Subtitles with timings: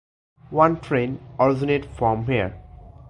[0.49, 2.59] One train originate from here.